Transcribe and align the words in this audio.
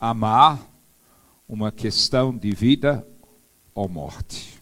amar 0.00 0.66
uma 1.46 1.70
questão 1.70 2.34
de 2.34 2.52
vida 2.52 3.06
ou 3.74 3.88
morte. 3.88 4.58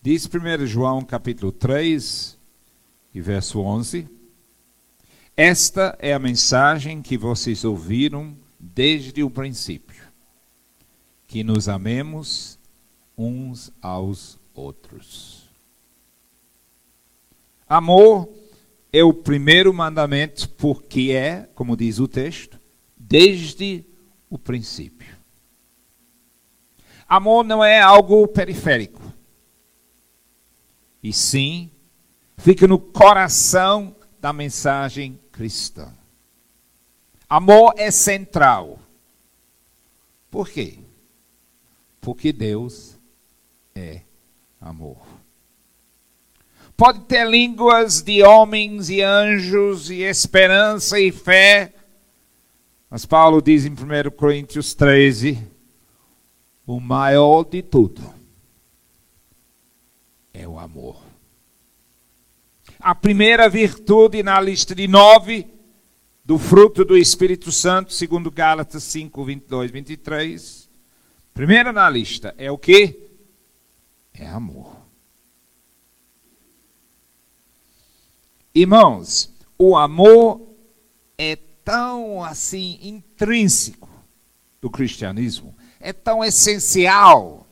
Diz 0.00 0.26
1 0.26 0.66
João 0.66 1.02
capítulo 1.02 1.52
3 1.52 2.38
e 3.12 3.20
verso 3.20 3.60
11: 3.60 4.08
Esta 5.36 5.96
é 6.00 6.14
a 6.14 6.18
mensagem 6.18 7.02
que 7.02 7.18
vocês 7.18 7.64
ouviram 7.64 8.34
desde 8.58 9.22
o 9.22 9.30
princípio, 9.30 10.02
que 11.26 11.44
nos 11.44 11.68
amemos 11.68 12.58
uns 13.16 13.70
aos 13.82 14.38
outros. 14.54 15.50
Amor 17.68 18.28
é 18.92 19.04
o 19.04 19.12
primeiro 19.12 19.72
mandamento 19.72 20.48
porque 20.50 21.12
é, 21.12 21.48
como 21.54 21.76
diz 21.76 21.98
o 21.98 22.08
texto, 22.08 22.59
desde 23.10 23.84
o 24.30 24.38
princípio. 24.38 25.18
Amor 27.08 27.44
não 27.44 27.62
é 27.62 27.80
algo 27.80 28.28
periférico. 28.28 29.02
E 31.02 31.12
sim, 31.12 31.72
fica 32.38 32.68
no 32.68 32.78
coração 32.78 33.96
da 34.20 34.32
mensagem 34.32 35.18
cristã. 35.32 35.92
Amor 37.28 37.74
é 37.76 37.90
central. 37.90 38.78
Por 40.30 40.48
quê? 40.48 40.78
Porque 42.00 42.32
Deus 42.32 42.96
é 43.74 44.02
amor. 44.60 44.98
Pode 46.76 47.00
ter 47.00 47.28
línguas 47.28 48.02
de 48.02 48.22
homens 48.22 48.88
e 48.88 49.02
anjos, 49.02 49.90
e 49.90 50.02
esperança 50.02 50.98
e 51.00 51.10
fé, 51.10 51.74
mas 52.90 53.06
Paulo 53.06 53.40
diz 53.40 53.64
em 53.64 53.70
1 53.70 54.10
Coríntios 54.16 54.74
13: 54.74 55.38
o 56.66 56.80
maior 56.80 57.44
de 57.44 57.62
tudo 57.62 58.02
é 60.34 60.46
o 60.46 60.58
amor. 60.58 61.00
A 62.80 62.94
primeira 62.94 63.48
virtude 63.48 64.22
na 64.22 64.40
lista 64.40 64.74
de 64.74 64.88
nove 64.88 65.46
do 66.24 66.38
fruto 66.38 66.84
do 66.84 66.96
Espírito 66.96 67.52
Santo, 67.52 67.92
segundo 67.92 68.30
Gálatas 68.30 68.82
5, 68.84 69.24
22, 69.24 69.70
23. 69.70 70.70
Primeira 71.34 71.72
na 71.72 71.88
lista 71.88 72.34
é 72.38 72.50
o 72.50 72.58
que? 72.58 73.10
É 74.14 74.26
amor. 74.26 74.76
Irmãos, 78.54 79.32
o 79.56 79.76
amor 79.76 80.49
tão 81.64 82.22
assim 82.22 82.78
intrínseco 82.82 83.88
do 84.60 84.68
cristianismo, 84.68 85.56
é 85.80 85.92
tão 85.92 86.22
essencial, 86.24 87.46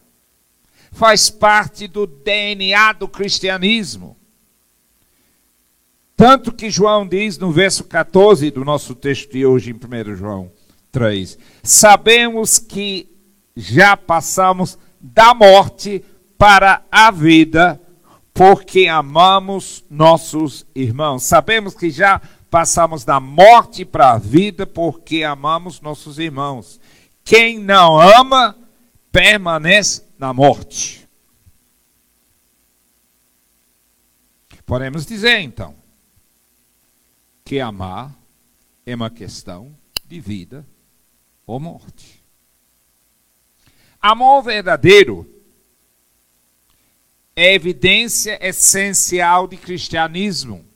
faz 0.92 1.30
parte 1.30 1.86
do 1.86 2.06
DNA 2.06 2.92
do 2.92 3.08
cristianismo. 3.08 4.16
Tanto 6.16 6.52
que 6.52 6.68
João 6.68 7.06
diz 7.06 7.38
no 7.38 7.52
verso 7.52 7.84
14 7.84 8.50
do 8.50 8.64
nosso 8.64 8.94
texto 8.94 9.30
de 9.30 9.46
hoje, 9.46 9.70
em 9.70 9.74
1 9.74 10.16
João 10.16 10.50
3: 10.90 11.38
Sabemos 11.62 12.58
que 12.58 13.08
já 13.56 13.96
passamos 13.96 14.76
da 15.00 15.32
morte 15.32 16.04
para 16.36 16.82
a 16.90 17.10
vida, 17.10 17.80
porque 18.34 18.86
amamos 18.86 19.84
nossos 19.88 20.66
irmãos. 20.74 21.22
Sabemos 21.22 21.74
que 21.74 21.90
já 21.90 22.20
passamos 22.50 23.04
da 23.04 23.20
morte 23.20 23.84
para 23.84 24.12
a 24.12 24.18
vida 24.18 24.66
porque 24.66 25.22
amamos 25.22 25.80
nossos 25.80 26.18
irmãos. 26.18 26.80
Quem 27.24 27.58
não 27.58 27.98
ama, 27.98 28.58
permanece 29.12 30.04
na 30.18 30.32
morte. 30.32 31.08
Podemos 34.64 35.06
dizer 35.06 35.38
então 35.40 35.74
que 37.44 37.58
amar 37.58 38.14
é 38.84 38.94
uma 38.94 39.08
questão 39.08 39.74
de 40.04 40.20
vida 40.20 40.66
ou 41.46 41.58
morte. 41.58 42.22
Amor 44.00 44.42
verdadeiro 44.42 45.26
é 47.34 47.54
evidência 47.54 48.38
essencial 48.46 49.48
de 49.48 49.56
cristianismo. 49.56 50.67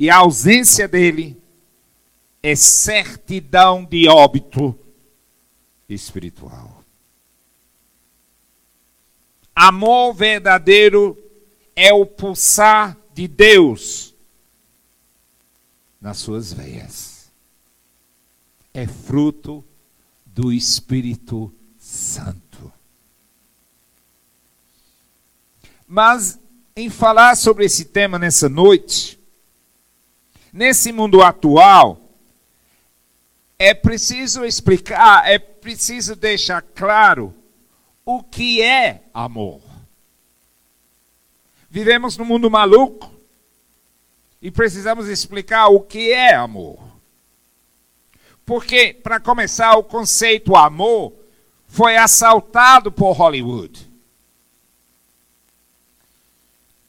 E 0.00 0.08
a 0.08 0.16
ausência 0.16 0.88
dele 0.88 1.38
é 2.42 2.56
certidão 2.56 3.84
de 3.84 4.08
óbito 4.08 4.74
espiritual. 5.86 6.82
Amor 9.54 10.14
verdadeiro 10.14 11.22
é 11.76 11.92
o 11.92 12.06
pulsar 12.06 12.96
de 13.12 13.28
Deus 13.28 14.14
nas 16.00 16.16
suas 16.16 16.50
veias. 16.50 17.30
É 18.72 18.86
fruto 18.86 19.62
do 20.24 20.50
Espírito 20.50 21.52
Santo. 21.78 22.72
Mas 25.86 26.38
em 26.74 26.88
falar 26.88 27.36
sobre 27.36 27.66
esse 27.66 27.84
tema 27.84 28.18
nessa 28.18 28.48
noite, 28.48 29.19
Nesse 30.52 30.92
mundo 30.92 31.22
atual, 31.22 32.00
é 33.58 33.72
preciso 33.74 34.44
explicar, 34.44 35.28
é 35.28 35.38
preciso 35.38 36.16
deixar 36.16 36.62
claro 36.62 37.34
o 38.04 38.22
que 38.22 38.62
é 38.62 39.04
amor. 39.12 39.60
Vivemos 41.68 42.16
num 42.16 42.24
mundo 42.24 42.50
maluco 42.50 43.14
e 44.42 44.50
precisamos 44.50 45.08
explicar 45.08 45.68
o 45.68 45.80
que 45.80 46.10
é 46.10 46.34
amor. 46.34 46.80
Porque, 48.44 48.92
para 48.92 49.20
começar, 49.20 49.76
o 49.76 49.84
conceito 49.84 50.56
amor 50.56 51.12
foi 51.68 51.96
assaltado 51.96 52.90
por 52.90 53.12
Hollywood. 53.12 53.88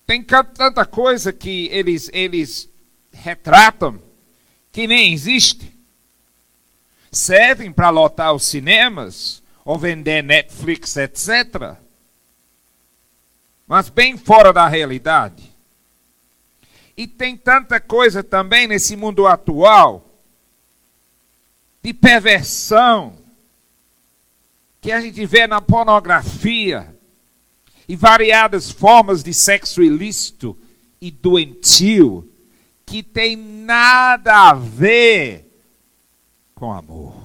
Tem 0.07 0.23
tanta 0.23 0.85
coisa 0.85 1.31
que 1.31 1.67
eles, 1.67 2.09
eles 2.11 2.70
retratam 3.21 4.01
que 4.71 4.87
nem 4.87 5.13
existe. 5.13 5.71
Servem 7.11 7.71
para 7.71 7.89
lotar 7.89 8.33
os 8.33 8.45
cinemas 8.45 9.43
ou 9.63 9.77
vender 9.77 10.23
Netflix, 10.23 10.95
etc. 10.97 11.75
Mas 13.67 13.89
bem 13.89 14.17
fora 14.17 14.51
da 14.51 14.67
realidade. 14.67 15.51
E 16.97 17.07
tem 17.07 17.37
tanta 17.37 17.79
coisa 17.79 18.23
também 18.23 18.67
nesse 18.67 18.95
mundo 18.95 19.27
atual 19.27 20.05
de 21.81 21.93
perversão 21.93 23.17
que 24.79 24.91
a 24.91 24.99
gente 24.99 25.25
vê 25.25 25.47
na 25.47 25.61
pornografia 25.61 26.95
e 27.87 27.95
variadas 27.95 28.71
formas 28.71 29.23
de 29.23 29.33
sexo 29.33 29.81
ilícito 29.81 30.57
e 30.99 31.11
doentio 31.11 32.30
que 32.91 33.01
tem 33.01 33.37
nada 33.37 34.49
a 34.49 34.53
ver 34.53 35.49
com 36.53 36.73
amor. 36.73 37.15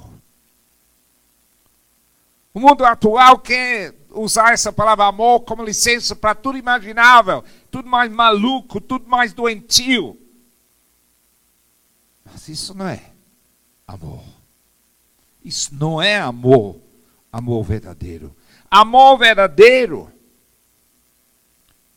O 2.54 2.60
mundo 2.60 2.84
atual 2.84 3.41
quer 3.41 3.93
usar 4.10 4.53
essa 4.53 4.72
palavra 4.72 5.06
amor 5.06 5.41
como 5.41 5.65
licença 5.65 6.15
para 6.15 6.37
tudo 6.37 6.56
imaginável, 6.56 7.43
tudo 7.69 7.88
mais 7.88 8.12
maluco, 8.12 8.81
tudo 8.81 9.09
mais 9.09 9.32
doentio. 9.32 10.16
Mas 12.25 12.48
isso 12.48 12.72
não 12.72 12.87
é 12.87 13.10
amor. 13.88 14.22
Isso 15.45 15.74
não 15.74 16.01
é 16.01 16.16
amor, 16.16 16.80
amor 17.33 17.65
verdadeiro. 17.65 18.36
Amor 18.71 19.19
verdadeiro 19.19 20.12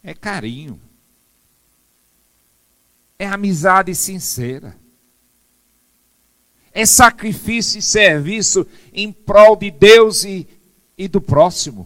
é 0.02 0.16
carinho 0.16 0.89
é 3.20 3.28
amizade 3.28 3.94
sincera. 3.94 4.80
É 6.72 6.86
sacrifício 6.86 7.80
e 7.80 7.82
serviço 7.82 8.66
em 8.94 9.12
prol 9.12 9.58
de 9.58 9.70
Deus 9.70 10.24
e, 10.24 10.48
e 10.98 11.10
do 11.10 11.20
próximo. 11.20 11.86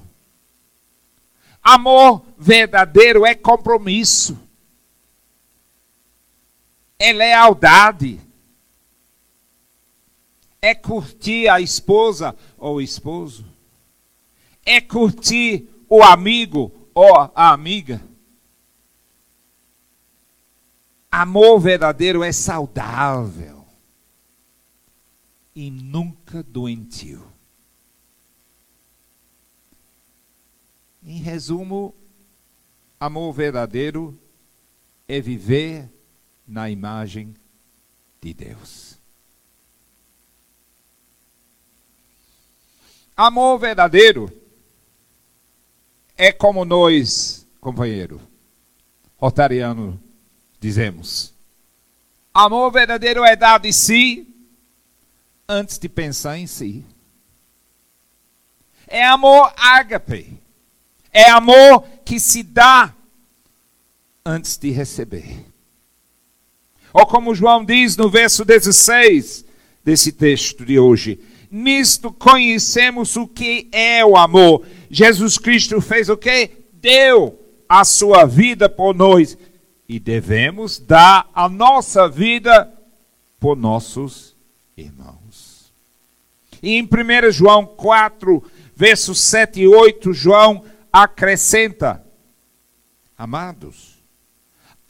Amor 1.63 2.24
verdadeiro 2.38 3.25
é 3.25 3.33
compromisso, 3.33 4.38
é 7.00 7.13
lealdade, 7.13 8.19
é 10.62 10.75
curtir 10.75 11.47
a 11.47 11.62
esposa 11.62 12.36
ou 12.57 12.75
o 12.75 12.81
esposo, 12.81 13.45
é 14.65 14.81
curtir 14.81 15.69
o 15.88 16.03
amigo 16.03 16.89
ou 16.94 17.15
a 17.15 17.51
amiga 17.51 18.01
Amor 21.15 21.60
verdadeiro 21.60 22.24
é 22.24 22.31
saudável. 22.31 23.68
e 25.56 25.69
nunca 25.69 26.42
doentio. 26.42 27.31
Em 31.04 31.19
resumo, 31.19 31.94
amor 33.00 33.31
verdadeiro 33.31 34.18
é 35.07 35.21
viver 35.21 35.88
na 36.48 36.71
imagem 36.71 37.36
de 38.19 38.33
Deus. 38.33 38.98
Amor 43.15 43.60
verdadeiro 43.60 44.36
é 46.18 46.31
como 46.31 46.65
nós, 46.65 47.45
companheiro, 47.62 48.19
rotariano, 49.18 50.01
dizemos. 50.63 51.33
Amor 52.33 52.71
verdadeiro 52.71 53.24
é 53.25 53.36
dar 53.36 53.60
de 53.60 53.74
si 53.74 54.25
antes 55.48 55.77
de 55.77 55.89
pensar 55.89 56.39
em 56.39 56.48
si. 56.48 56.86
É 58.88 59.06
amor 59.06 59.54
ágape. 59.57 60.39
É 61.12 61.30
amor 61.30 61.86
que 62.06 62.19
se 62.19 62.42
dá 62.42 62.94
antes 64.25 64.57
de 64.57 64.71
receber. 64.71 65.45
Ou 66.94 67.06
como 67.06 67.36
João 67.36 67.65
diz 67.65 67.98
no 67.98 68.10
verso 68.10 68.45
16 68.45 69.45
desse 69.83 70.12
texto 70.13 70.65
de 70.65 70.80
hoje: 70.80 71.19
Nisto 71.51 72.12
conhecemos 72.12 73.15
o 73.18 73.27
que 73.27 73.68
é 73.71 74.04
o 74.04 74.15
amor. 74.15 74.65
Jesus 74.89 75.38
Cristo 75.38 75.81
fez 75.81 76.07
o 76.07 76.18
que? 76.18 76.51
Deu 76.74 77.39
a 77.68 77.83
sua 77.83 78.25
vida 78.25 78.69
por 78.69 78.95
nós. 78.95 79.38
E 79.88 80.00
devemos 80.00 80.80
dar 80.80 81.30
a 81.33 81.50
nossa 81.50 82.07
vida 82.07 82.71
por 83.39 83.57
nossos 83.57 84.35
irmãos. 84.77 85.71
E 86.62 86.77
em 86.77 86.83
1 86.83 87.31
João 87.31 87.65
4, 87.65 88.41
versos 88.74 89.19
7 89.19 89.62
e 89.62 89.68
8, 89.68 90.13
João 90.13 90.63
acrescenta: 90.91 92.01
Amados, 93.18 93.97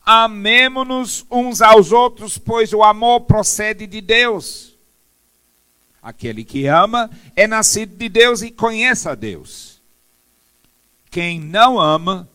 amemo-nos 0.06 1.26
uns 1.32 1.62
aos 1.62 1.92
outros, 1.92 2.38
pois 2.38 2.74
o 2.74 2.84
amor 2.84 3.22
procede 3.22 3.88
de 3.88 4.02
Deus. 4.02 4.78
Aquele 6.02 6.44
que 6.44 6.68
ama 6.68 7.10
é 7.36 7.48
nascido 7.48 7.96
de 7.96 8.10
Deus 8.10 8.42
e 8.42 8.52
conhece 8.52 9.08
a 9.08 9.16
Deus. 9.16 9.82
Quem 11.10 11.40
não 11.40 11.80
ama, 11.80 12.30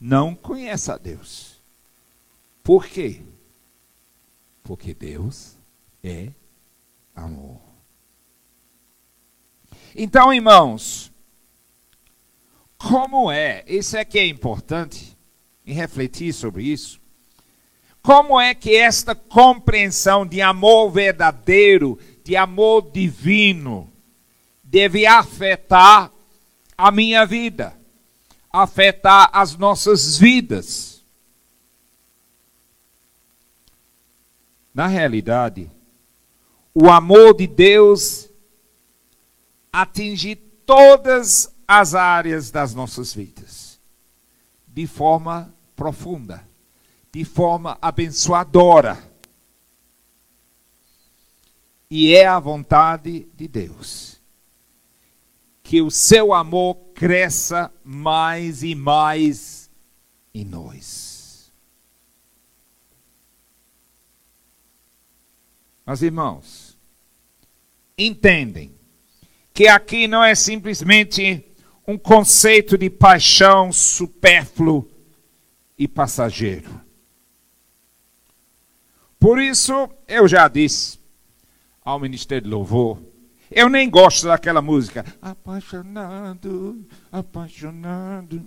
não 0.00 0.34
conhece 0.34 0.90
a 0.90 0.98
Deus. 0.98 1.53
Por 2.64 2.86
quê? 2.86 3.20
Porque 4.62 4.94
Deus 4.94 5.58
é 6.02 6.30
amor. 7.14 7.60
Então, 9.94 10.32
irmãos, 10.32 11.12
como 12.78 13.30
é, 13.30 13.62
isso 13.66 13.98
é 13.98 14.04
que 14.04 14.18
é 14.18 14.26
importante, 14.26 15.16
em 15.66 15.74
refletir 15.74 16.32
sobre 16.32 16.64
isso. 16.64 17.00
Como 18.02 18.40
é 18.40 18.54
que 18.54 18.74
esta 18.74 19.14
compreensão 19.14 20.26
de 20.26 20.40
amor 20.40 20.90
verdadeiro, 20.90 21.98
de 22.22 22.34
amor 22.34 22.90
divino, 22.90 23.92
deve 24.62 25.06
afetar 25.06 26.10
a 26.76 26.90
minha 26.90 27.24
vida, 27.26 27.78
afetar 28.50 29.28
as 29.32 29.54
nossas 29.56 30.16
vidas? 30.18 30.93
Na 34.74 34.88
realidade, 34.88 35.70
o 36.74 36.90
amor 36.90 37.34
de 37.34 37.46
Deus 37.46 38.28
atinge 39.72 40.34
todas 40.34 41.54
as 41.66 41.94
áreas 41.94 42.50
das 42.50 42.74
nossas 42.74 43.14
vidas 43.14 43.80
de 44.66 44.88
forma 44.88 45.54
profunda, 45.76 46.44
de 47.12 47.24
forma 47.24 47.78
abençoadora. 47.80 48.98
E 51.88 52.12
é 52.12 52.26
a 52.26 52.40
vontade 52.40 53.28
de 53.36 53.46
Deus 53.46 54.20
que 55.62 55.80
o 55.80 55.90
seu 55.90 56.34
amor 56.34 56.74
cresça 56.94 57.72
mais 57.82 58.62
e 58.62 58.74
mais 58.74 59.70
em 60.34 60.44
nós. 60.44 61.03
Mas 65.84 66.02
irmãos, 66.02 66.78
entendem 67.96 68.74
que 69.52 69.68
aqui 69.68 70.08
não 70.08 70.22
é 70.22 70.34
simplesmente 70.34 71.44
um 71.86 71.98
conceito 71.98 72.78
de 72.78 72.88
paixão 72.88 73.72
supérfluo 73.72 74.88
e 75.78 75.86
passageiro. 75.86 76.80
Por 79.18 79.40
isso, 79.40 79.88
eu 80.08 80.26
já 80.26 80.48
disse 80.48 80.98
ao 81.84 82.00
Ministério 82.00 82.44
de 82.44 82.50
Louvor, 82.50 82.98
eu 83.50 83.68
nem 83.68 83.88
gosto 83.88 84.26
daquela 84.26 84.60
música, 84.60 85.04
apaixonado, 85.20 86.84
apaixonado. 87.12 88.44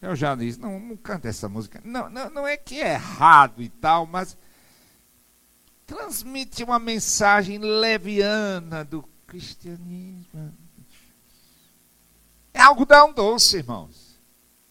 Eu 0.00 0.14
já 0.14 0.34
disse, 0.34 0.60
não, 0.60 0.78
não 0.78 0.96
canta 0.96 1.28
essa 1.28 1.48
música. 1.48 1.80
Não, 1.84 2.10
não, 2.10 2.30
não 2.30 2.46
é 2.46 2.56
que 2.56 2.80
é 2.80 2.94
errado 2.94 3.62
e 3.62 3.68
tal, 3.68 4.06
mas 4.06 4.36
transmite 5.86 6.64
uma 6.64 6.78
mensagem 6.78 7.58
leviana 7.58 8.84
do 8.84 9.04
cristianismo. 9.26 10.52
É 12.52 12.60
algodão 12.60 13.12
doce, 13.12 13.58
irmãos. 13.58 14.18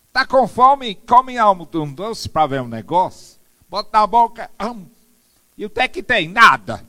Está 0.07 0.25
com 0.25 0.47
fome? 0.47 0.95
Come 0.95 1.37
algodão 1.37 1.91
doce 1.91 2.27
para 2.27 2.47
ver 2.47 2.61
um 2.61 2.67
negócio. 2.67 3.39
Bota 3.69 3.89
na 3.93 4.05
boca. 4.05 4.49
Hum, 4.61 4.85
e 5.57 5.65
o 5.65 5.69
que 5.69 5.79
é 5.79 5.87
que 5.87 6.03
tem? 6.03 6.27
Nada. 6.27 6.85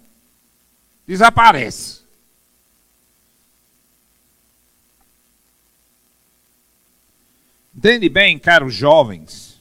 Desaparece. 1.06 2.04
Entende 7.74 8.08
bem, 8.08 8.38
caros 8.38 8.74
jovens? 8.74 9.60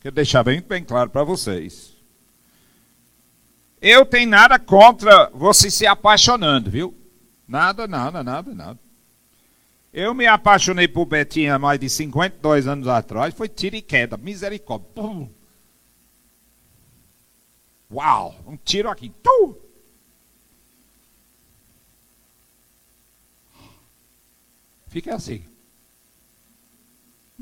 Quero 0.00 0.14
deixar 0.14 0.42
bem, 0.42 0.62
bem 0.62 0.82
claro 0.82 1.10
para 1.10 1.22
vocês. 1.22 1.97
Eu 3.80 4.04
tenho 4.04 4.28
nada 4.28 4.58
contra 4.58 5.30
você 5.30 5.70
se 5.70 5.86
apaixonando, 5.86 6.70
viu? 6.70 6.96
Nada, 7.46 7.86
nada, 7.86 8.22
nada, 8.22 8.54
nada. 8.54 8.78
Eu 9.92 10.12
me 10.14 10.26
apaixonei 10.26 10.86
por 10.86 11.06
Betinha 11.06 11.54
há 11.54 11.58
mais 11.58 11.80
de 11.80 11.88
52 11.88 12.66
anos 12.66 12.88
atrás. 12.88 13.34
Foi 13.34 13.48
tiro 13.48 13.76
e 13.76 13.82
queda, 13.82 14.16
misericórdia. 14.16 14.88
Pum. 14.94 15.28
Uau, 17.90 18.34
um 18.46 18.56
tiro 18.56 18.90
aqui. 18.90 19.10
Tum. 19.22 19.54
Fiquei 24.88 25.12
assim. 25.12 25.44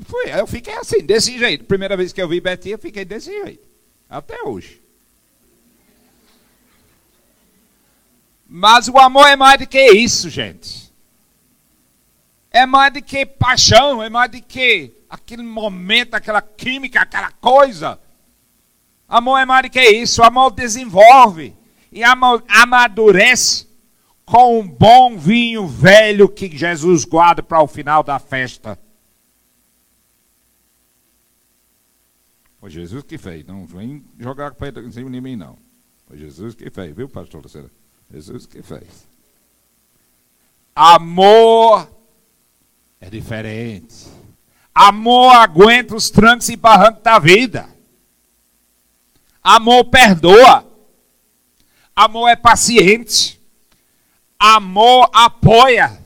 Foi, 0.05 0.31
eu 0.31 0.45
fiquei 0.47 0.73
assim, 0.75 1.01
desse 1.03 1.37
jeito. 1.37 1.65
Primeira 1.65 1.97
vez 1.97 2.13
que 2.13 2.21
eu 2.21 2.27
vi 2.27 2.39
Betinha, 2.39 2.75
eu 2.75 2.79
fiquei 2.79 3.03
desse 3.03 3.31
jeito. 3.31 3.67
Até 4.07 4.41
hoje. 4.43 4.86
Mas 8.49 8.87
o 8.87 8.97
amor 8.97 9.27
é 9.27 9.35
mais 9.35 9.59
do 9.59 9.67
que 9.67 9.91
isso, 9.91 10.29
gente 10.29 10.87
é 12.57 12.65
mais 12.65 12.91
do 12.91 13.01
que 13.01 13.23
paixão, 13.23 14.01
é 14.01 14.09
mais 14.09 14.31
do 14.31 14.41
que 14.41 14.91
aquele 15.07 15.43
momento, 15.43 16.15
aquela 16.15 16.41
química, 16.41 17.01
aquela 17.01 17.31
coisa. 17.31 17.99
Amor 19.07 19.37
é 19.37 19.45
mais 19.45 19.63
do 19.63 19.69
que 19.69 19.81
isso. 19.81 20.23
Amor 20.23 20.51
desenvolve 20.51 21.55
e 21.91 22.01
amadurece 22.03 23.67
com 24.25 24.59
um 24.59 24.67
bom 24.67 25.17
vinho 25.17 25.67
velho 25.67 26.27
que 26.27 26.55
Jesus 26.55 27.05
guarda 27.05 27.43
para 27.43 27.61
o 27.61 27.67
final 27.67 28.01
da 28.01 28.17
festa. 28.17 28.77
Foi 32.59 32.71
Jesus 32.71 33.03
que 33.03 33.19
fez, 33.19 33.45
não 33.45 33.67
vem 33.67 34.03
jogar 34.19 34.55
pedra 34.55 34.83
em 34.83 34.91
cima 34.91 35.11
de 35.11 35.21
mim, 35.21 35.35
não. 35.35 35.57
Foi 36.07 36.17
Jesus 36.17 36.55
que 36.55 36.71
fez, 36.71 36.93
viu, 36.95 37.07
pastor 37.07 37.43
Lucena? 37.43 37.69
Jesus 38.11 38.45
que 38.45 38.61
fez. 38.61 39.07
Amor 40.75 41.89
é 43.01 43.09
diferente. 43.09 44.07
Amor 44.73 45.35
aguenta 45.35 45.95
os 45.95 46.09
trancos 46.09 46.49
e 46.49 46.55
barrancos 46.55 47.03
da 47.03 47.19
vida. 47.19 47.67
Amor 49.43 49.85
perdoa. 49.85 50.65
Amor 51.95 52.27
é 52.29 52.35
paciente. 52.35 53.41
Amor 54.39 55.09
apoia. 55.13 56.05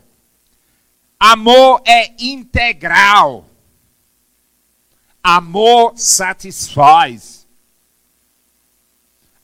Amor 1.20 1.81
é 1.86 2.13
integral. 2.24 3.46
Amor 5.22 5.93
satisfaz. 5.98 7.46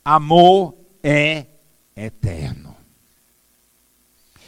Amor 0.04 0.74
é 1.04 1.46
eterno. 1.98 2.76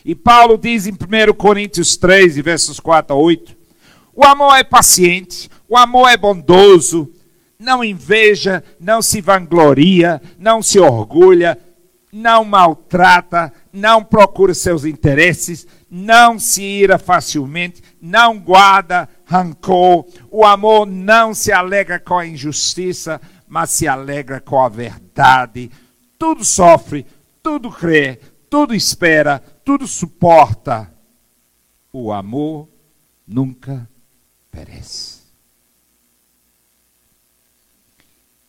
E 0.05 0.15
Paulo 0.15 0.57
diz 0.57 0.87
em 0.87 0.93
1 0.93 1.33
Coríntios 1.33 1.97
3, 1.97 2.37
versos 2.37 2.79
4 2.79 3.15
a 3.15 3.19
8: 3.19 3.57
O 4.13 4.23
amor 4.23 4.55
é 4.55 4.63
paciente, 4.63 5.49
o 5.67 5.75
amor 5.75 6.07
é 6.07 6.15
bondoso, 6.15 7.11
não 7.57 7.83
inveja, 7.83 8.63
não 8.79 9.01
se 9.01 9.19
vangloria, 9.19 10.21
não 10.37 10.61
se 10.61 10.79
orgulha, 10.79 11.57
não 12.11 12.43
maltrata, 12.43 13.53
não 13.71 14.03
procura 14.03 14.53
seus 14.53 14.85
interesses, 14.85 15.67
não 15.89 16.39
se 16.39 16.63
ira 16.63 16.97
facilmente, 16.97 17.83
não 18.01 18.39
guarda 18.39 19.09
rancor. 19.25 20.05
O 20.31 20.45
amor 20.45 20.85
não 20.85 21.33
se 21.33 21.51
alegra 21.51 21.99
com 21.99 22.17
a 22.17 22.25
injustiça, 22.25 23.19
mas 23.47 23.71
se 23.71 23.87
alegra 23.87 24.39
com 24.39 24.61
a 24.61 24.69
verdade. 24.69 25.69
Tudo 26.17 26.43
sofre, 26.43 27.05
tudo 27.41 27.71
crê, 27.71 28.17
tudo 28.49 28.73
espera, 28.73 29.39
tudo 29.63 29.87
suporta. 29.87 30.93
O 31.91 32.11
amor 32.11 32.69
nunca 33.27 33.89
perece. 34.51 35.19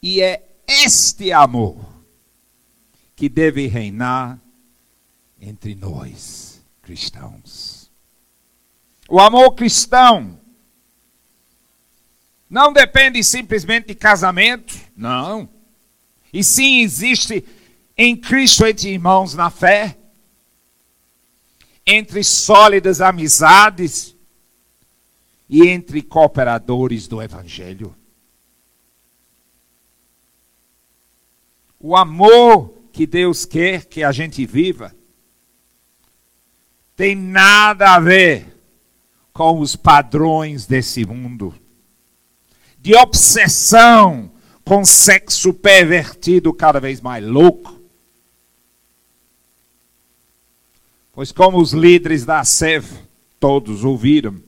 E 0.02 0.20
é 0.22 0.46
este 0.66 1.32
amor 1.32 1.84
que 3.14 3.28
deve 3.28 3.66
reinar 3.66 4.40
entre 5.40 5.74
nós, 5.74 6.62
cristãos. 6.82 7.90
O 9.08 9.18
amor 9.20 9.52
cristão 9.52 10.38
não 12.48 12.72
depende 12.72 13.22
simplesmente 13.22 13.88
de 13.88 13.94
casamento, 13.94 14.74
não. 14.96 15.48
E 16.32 16.42
sim 16.42 16.80
existe 16.80 17.44
em 18.02 18.16
Cristo 18.16 18.64
entre 18.64 18.88
irmãos 18.88 19.34
na 19.34 19.50
fé, 19.50 19.98
entre 21.86 22.24
sólidas 22.24 23.02
amizades 23.02 24.16
e 25.46 25.68
entre 25.68 26.00
cooperadores 26.00 27.06
do 27.06 27.20
Evangelho. 27.20 27.94
O 31.78 31.94
amor 31.94 32.72
que 32.90 33.06
Deus 33.06 33.44
quer 33.44 33.84
que 33.84 34.02
a 34.02 34.12
gente 34.12 34.46
viva 34.46 34.96
tem 36.96 37.14
nada 37.14 37.96
a 37.96 38.00
ver 38.00 38.58
com 39.30 39.60
os 39.60 39.76
padrões 39.76 40.64
desse 40.64 41.04
mundo. 41.04 41.54
De 42.78 42.94
obsessão 42.94 44.32
com 44.64 44.86
sexo 44.86 45.52
pervertido 45.52 46.50
cada 46.54 46.80
vez 46.80 47.02
mais 47.02 47.22
louco. 47.22 47.79
Pois 51.20 51.32
como 51.32 51.60
os 51.60 51.74
líderes 51.74 52.24
da 52.24 52.42
SEV, 52.42 52.86
todos 53.38 53.84
ouviram 53.84 54.42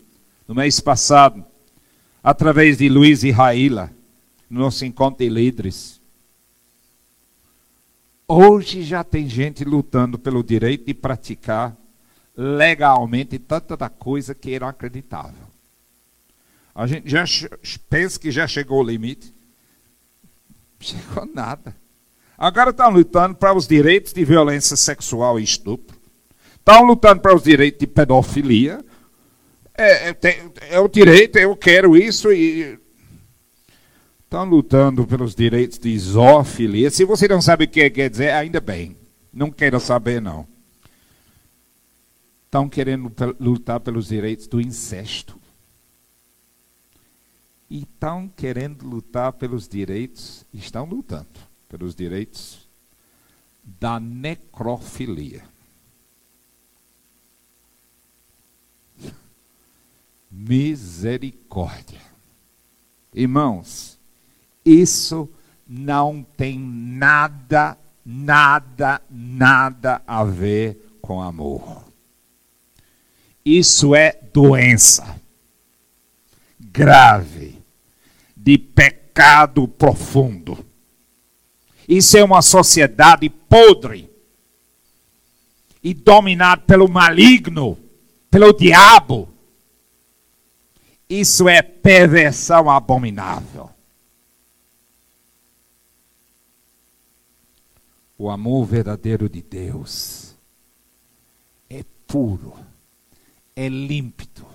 no 0.48 0.54
mês 0.54 0.80
passado, 0.80 1.44
através 2.24 2.78
de 2.78 2.88
Luiz 2.88 3.22
e 3.24 3.30
Raíla, 3.30 3.92
no 4.48 4.60
nosso 4.60 4.82
encontro 4.86 5.18
de 5.18 5.28
líderes, 5.28 6.00
Hoje 8.26 8.82
já 8.82 9.04
tem 9.04 9.28
gente 9.28 9.64
lutando 9.64 10.18
pelo 10.18 10.42
direito 10.42 10.86
de 10.86 10.94
praticar 10.94 11.76
legalmente 12.34 13.38
tanta 13.38 13.76
da 13.76 13.90
coisa 13.90 14.34
que 14.34 14.54
era 14.54 14.66
acreditável. 14.66 15.44
A 16.74 16.86
gente 16.86 17.06
já 17.06 17.24
pensa 17.90 18.18
que 18.18 18.30
já 18.30 18.48
chegou 18.48 18.80
o 18.80 18.86
limite. 18.86 19.30
Chegou 20.80 21.26
nada. 21.26 21.76
Agora 22.38 22.70
estão 22.70 22.88
lutando 22.88 23.34
para 23.34 23.54
os 23.54 23.66
direitos 23.66 24.14
de 24.14 24.24
violência 24.24 24.74
sexual 24.74 25.38
e 25.38 25.42
estupro. 25.42 26.00
Estão 26.62 26.84
lutando 26.84 27.20
para 27.20 27.34
os 27.34 27.42
direitos 27.42 27.80
de 27.80 27.88
pedofilia. 27.88 28.84
É, 29.76 30.10
é, 30.10 30.16
é 30.70 30.78
o 30.78 30.86
direito, 30.86 31.36
eu 31.36 31.56
quero 31.56 31.96
isso 31.96 32.32
e 32.32 32.78
estão 34.22 34.44
lutando 34.44 35.04
pelos 35.04 35.34
direitos 35.34 35.76
de 35.76 35.98
zoofilia. 35.98 36.88
Se 36.88 37.04
você 37.04 37.26
não 37.26 37.42
sabe 37.42 37.64
o 37.64 37.68
que 37.68 37.90
quer 37.90 38.08
dizer, 38.08 38.30
ainda 38.30 38.60
bem. 38.60 38.96
Não 39.32 39.50
quero 39.50 39.80
saber, 39.80 40.22
não. 40.22 40.46
Estão 42.44 42.68
querendo 42.68 43.12
lutar 43.40 43.80
pelos 43.80 44.06
direitos 44.06 44.46
do 44.46 44.60
incesto. 44.60 45.36
E 47.68 47.80
estão 47.80 48.28
querendo 48.28 48.86
lutar 48.86 49.32
pelos 49.32 49.66
direitos, 49.66 50.46
estão 50.54 50.84
lutando 50.84 51.40
pelos 51.68 51.92
direitos 51.94 52.70
da 53.64 53.98
necrofilia. 53.98 55.51
Misericórdia. 60.32 62.00
Irmãos, 63.14 63.98
isso 64.64 65.28
não 65.68 66.26
tem 66.36 66.58
nada, 66.58 67.76
nada, 68.04 69.02
nada 69.10 70.02
a 70.06 70.24
ver 70.24 70.96
com 71.02 71.20
amor. 71.20 71.84
Isso 73.44 73.94
é 73.94 74.18
doença 74.32 75.20
grave 76.72 77.58
de 78.36 78.56
pecado 78.56 79.68
profundo. 79.68 80.64
Isso 81.86 82.16
é 82.16 82.24
uma 82.24 82.40
sociedade 82.40 83.28
podre 83.28 84.08
e 85.82 85.92
dominada 85.92 86.62
pelo 86.62 86.88
maligno, 86.88 87.76
pelo 88.30 88.52
diabo. 88.52 89.28
Isso 91.12 91.46
é 91.46 91.60
perversão 91.60 92.70
abominável. 92.70 93.68
O 98.16 98.30
amor 98.30 98.64
verdadeiro 98.64 99.28
de 99.28 99.42
Deus 99.42 100.34
é 101.68 101.84
puro, 102.06 102.56
é 103.54 103.68
límpido, 103.68 104.46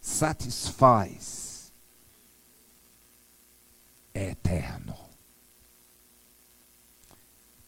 satisfaz, 0.00 1.70
é 4.14 4.30
eterno. 4.30 4.96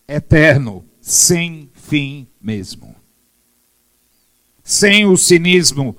Eterno, 0.08 0.86
sem 1.02 1.70
fim 1.74 2.26
mesmo. 2.40 2.96
Sem 4.64 5.04
o 5.04 5.18
cinismo 5.18 5.94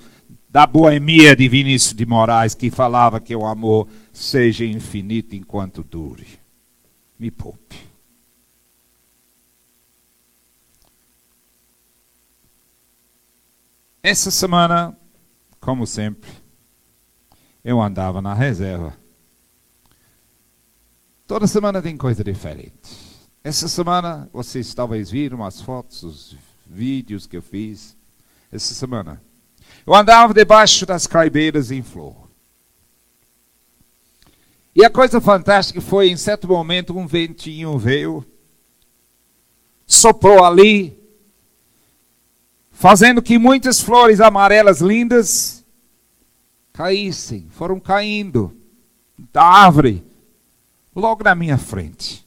da 0.52 0.68
boemia 0.68 1.34
de 1.34 1.48
Vinícius 1.48 1.94
de 1.94 2.06
Moraes, 2.06 2.54
que 2.54 2.70
falava 2.70 3.22
que 3.22 3.34
o 3.34 3.46
amor 3.46 3.88
seja 4.12 4.66
infinito 4.66 5.34
enquanto 5.34 5.82
dure. 5.82 6.28
Me 7.18 7.32
poupe. 7.32 7.90
Essa 14.04 14.30
semana, 14.30 14.98
como 15.62 15.88
sempre, 15.88 16.30
eu 17.64 17.82
andava 17.82 18.22
na 18.22 18.34
reserva. 18.34 18.98
Toda 21.26 21.48
semana 21.48 21.82
tem 21.82 21.96
coisa 21.96 22.26
diferente. 22.26 23.30
Essa 23.42 23.70
semana, 23.70 24.30
vocês 24.34 24.74
talvez 24.74 25.10
viram 25.10 25.46
as 25.46 25.62
fotos, 25.62 26.04
os 26.04 26.38
vídeos 26.68 27.26
que 27.26 27.38
eu 27.38 27.42
fiz. 27.42 27.96
Essa 28.52 28.74
semana. 28.74 29.31
Eu 29.86 29.96
andava 29.96 30.34
debaixo 30.34 30.86
das 30.86 31.08
caibeiras 31.08 31.72
em 31.72 31.82
flor. 31.82 32.30
E 34.76 34.86
a 34.86 34.90
coisa 34.90 35.20
fantástica 35.20 35.82
foi, 35.82 36.10
em 36.10 36.18
certo 36.18 36.48
momento, 36.48 36.98
um 36.98 37.06
ventinho 37.06 37.78
veio, 37.78 38.26
soprou 39.86 40.46
ali, 40.46 40.98
fazendo 42.72 43.22
que 43.22 43.38
muitas 43.38 43.82
flores 43.82 44.22
amarelas 44.22 44.80
lindas 44.80 45.66
caíssem, 46.72 47.50
foram 47.50 47.80
caindo 47.80 48.56
da 49.32 49.44
árvore, 49.44 50.04
logo 50.96 51.24
na 51.24 51.36
minha 51.36 51.58
frente. 51.58 52.26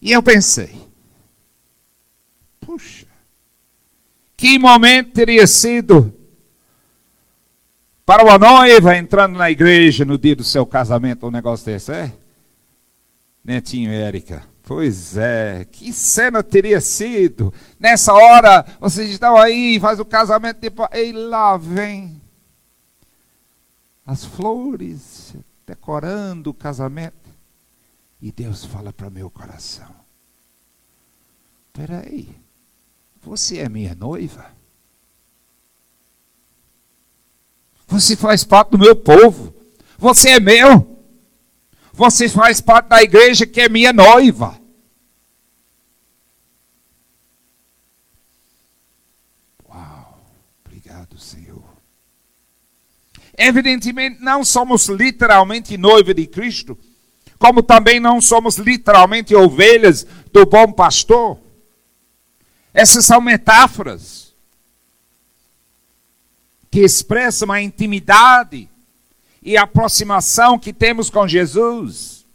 E 0.00 0.12
eu 0.12 0.22
pensei, 0.22 0.80
puxa, 2.60 3.06
que 4.36 4.58
momento 4.58 5.12
teria 5.12 5.46
sido 5.46 6.12
para 8.04 8.22
uma 8.22 8.38
noiva 8.38 8.96
entrando 8.96 9.36
na 9.36 9.50
igreja 9.50 10.04
no 10.04 10.16
dia 10.16 10.36
do 10.36 10.44
seu 10.44 10.64
casamento, 10.64 11.26
um 11.26 11.30
negócio 11.30 11.66
desse, 11.66 11.92
é? 11.92 12.12
Netinho 13.44 13.90
Érica. 13.90 14.44
Pois 14.62 15.16
é, 15.16 15.64
que 15.64 15.92
cena 15.92 16.42
teria 16.42 16.80
sido. 16.80 17.54
Nessa 17.78 18.12
hora, 18.12 18.66
vocês 18.80 19.10
estão 19.10 19.36
aí, 19.36 19.78
faz 19.78 20.00
o 20.00 20.04
casamento, 20.04 20.60
tipo, 20.60 20.82
e 20.92 21.12
lá 21.12 21.56
vem 21.56 22.20
as 24.04 24.24
flores 24.24 25.34
decorando 25.64 26.50
o 26.50 26.54
casamento. 26.54 27.30
E 28.20 28.32
Deus 28.32 28.64
fala 28.64 28.92
para 28.92 29.08
meu 29.08 29.30
coração: 29.30 29.94
Espera 31.68 32.02
aí, 32.04 32.28
Você 33.26 33.58
é 33.58 33.68
minha 33.68 33.92
noiva. 33.92 34.54
Você 37.88 38.14
faz 38.14 38.44
parte 38.44 38.70
do 38.70 38.78
meu 38.78 38.94
povo. 38.94 39.52
Você 39.98 40.30
é 40.30 40.40
meu. 40.40 40.96
Você 41.92 42.28
faz 42.28 42.60
parte 42.60 42.86
da 42.86 43.02
igreja 43.02 43.44
que 43.44 43.62
é 43.62 43.68
minha 43.68 43.92
noiva. 43.92 44.56
Uau, 49.68 50.20
obrigado, 50.64 51.18
Senhor. 51.18 51.64
Evidentemente, 53.36 54.22
não 54.22 54.44
somos 54.44 54.86
literalmente 54.86 55.76
noiva 55.76 56.14
de 56.14 56.28
Cristo, 56.28 56.78
como 57.40 57.60
também 57.60 57.98
não 57.98 58.20
somos 58.20 58.56
literalmente 58.56 59.34
ovelhas 59.34 60.06
do 60.32 60.46
bom 60.46 60.70
pastor. 60.70 61.44
Essas 62.76 63.06
são 63.06 63.22
metáforas 63.22 64.34
que 66.70 66.80
expressam 66.80 67.50
a 67.50 67.62
intimidade 67.62 68.68
e 69.40 69.56
a 69.56 69.62
aproximação 69.62 70.58
que 70.58 70.74
temos 70.74 71.08
com 71.08 71.26
Jesus. 71.26 72.26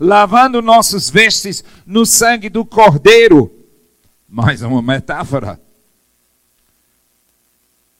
Lavando 0.00 0.60
nossos 0.60 1.08
vestes 1.08 1.62
no 1.86 2.04
sangue 2.04 2.48
do 2.48 2.64
Cordeiro. 2.64 3.54
Mais 4.28 4.62
uma 4.62 4.82
metáfora. 4.82 5.60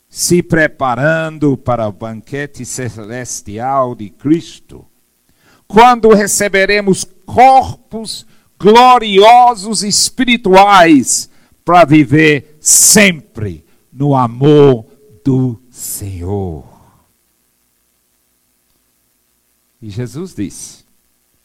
Se 0.09 0.43
preparando 0.43 1.57
para 1.57 1.87
o 1.87 1.93
banquete 1.93 2.65
celestial 2.65 3.95
de 3.95 4.11
Cristo. 4.11 4.85
Quando 5.69 6.09
receberemos 6.09 7.05
corpos 7.25 8.27
gloriosos 8.59 9.83
espirituais 9.83 11.29
para 11.65 11.85
viver 11.85 12.59
sempre 12.61 13.65
no 13.93 14.15
amor 14.15 14.87
do 15.25 15.61
Senhor. 15.71 16.65
E 19.81 19.91
Jesus 19.91 20.35
disse, 20.35 20.85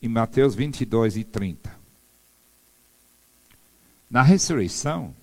em 0.02 0.08
Mateus 0.08 0.56
22 0.56 1.18
e 1.18 1.24
30, 1.24 1.72
na 4.10 4.22
ressurreição, 4.22 5.14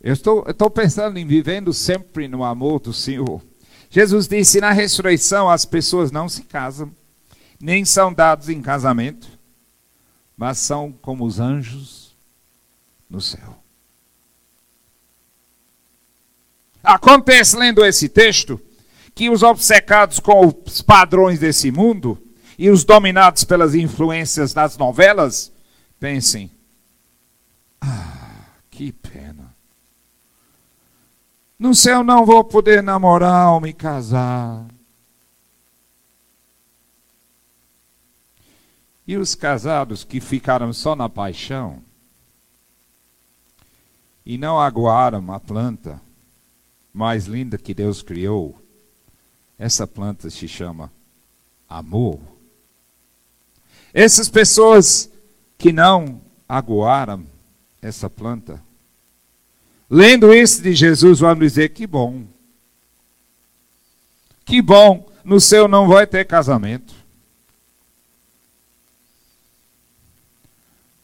eu 0.00 0.12
estou, 0.12 0.44
eu 0.44 0.52
estou 0.52 0.70
pensando 0.70 1.18
em 1.18 1.26
vivendo 1.26 1.72
sempre 1.72 2.28
no 2.28 2.44
amor 2.44 2.80
do 2.80 2.92
Senhor. 2.92 3.42
Jesus 3.90 4.28
disse: 4.28 4.60
na 4.60 4.70
ressurreição 4.70 5.48
as 5.48 5.64
pessoas 5.64 6.12
não 6.12 6.28
se 6.28 6.42
casam, 6.42 6.92
nem 7.60 7.84
são 7.84 8.12
dados 8.12 8.48
em 8.48 8.60
casamento, 8.60 9.35
mas 10.36 10.58
são 10.58 10.92
como 10.92 11.24
os 11.24 11.40
anjos 11.40 12.14
no 13.08 13.20
céu. 13.20 13.56
Acontece 16.82 17.56
lendo 17.56 17.84
esse 17.84 18.08
texto 18.08 18.60
que 19.14 19.30
os 19.30 19.42
obcecados 19.42 20.20
com 20.20 20.54
os 20.64 20.82
padrões 20.82 21.38
desse 21.38 21.72
mundo 21.72 22.22
e 22.58 22.70
os 22.70 22.84
dominados 22.84 23.44
pelas 23.44 23.74
influências 23.74 24.52
das 24.52 24.76
novelas 24.76 25.50
pensem: 25.98 26.50
ah, 27.80 28.44
que 28.70 28.92
pena. 28.92 29.54
No 31.58 31.74
céu 31.74 32.04
não 32.04 32.26
vou 32.26 32.44
poder 32.44 32.82
namorar 32.82 33.52
ou 33.52 33.60
me 33.60 33.72
casar. 33.72 34.66
E 39.06 39.16
os 39.16 39.34
casados 39.34 40.02
que 40.02 40.20
ficaram 40.20 40.72
só 40.72 40.96
na 40.96 41.08
paixão 41.08 41.82
e 44.24 44.36
não 44.36 44.60
aguaram 44.60 45.32
a 45.32 45.38
planta 45.38 46.00
mais 46.92 47.26
linda 47.26 47.56
que 47.56 47.72
Deus 47.72 48.02
criou, 48.02 48.60
essa 49.58 49.86
planta 49.86 50.28
se 50.30 50.48
chama 50.48 50.90
amor. 51.68 52.18
Essas 53.94 54.28
pessoas 54.28 55.08
que 55.56 55.72
não 55.72 56.20
aguaram 56.48 57.24
essa 57.80 58.10
planta, 58.10 58.60
lendo 59.88 60.34
isso 60.34 60.60
de 60.60 60.74
Jesus, 60.74 61.20
vão 61.20 61.36
dizer: 61.36 61.68
que 61.68 61.86
bom. 61.86 62.24
Que 64.44 64.60
bom, 64.60 65.08
no 65.24 65.40
céu 65.40 65.68
não 65.68 65.86
vai 65.86 66.06
ter 66.06 66.24
casamento. 66.24 66.95